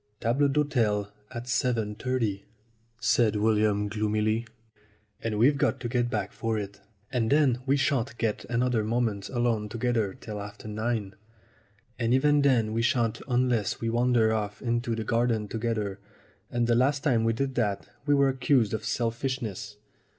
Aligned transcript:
"Table 0.19 0.47
d'hote 0.49 1.05
at 1.29 1.43
7.30," 1.43 2.41
said 2.99 3.35
William 3.35 3.87
gloomily, 3.87 4.47
"and 5.21 5.37
we've 5.37 5.59
got 5.59 5.79
to 5.79 5.87
get 5.87 6.09
back 6.09 6.31
for 6.31 6.57
it. 6.57 6.81
And 7.11 7.29
then 7.29 7.59
we 7.67 7.77
shan't 7.77 8.17
get 8.17 8.43
another 8.45 8.83
moment 8.83 9.29
alone 9.29 9.69
together 9.69 10.15
till 10.19 10.41
after 10.41 10.67
nine. 10.67 11.13
And 11.99 12.15
even 12.15 12.41
then 12.41 12.73
we 12.73 12.81
shan't 12.81 13.21
unless 13.27 13.79
we 13.79 13.91
wander 13.91 14.33
off 14.33 14.59
into 14.59 14.95
the 14.95 15.03
garden 15.03 15.47
together, 15.47 15.99
and 16.49 16.65
the 16.65 16.73
last 16.73 17.03
time 17.03 17.23
we 17.23 17.33
did 17.33 17.53
that 17.53 17.87
we 18.07 18.15
were 18.15 18.29
accused 18.29 18.73
of 18.73 18.83
selfishness. 18.83 19.77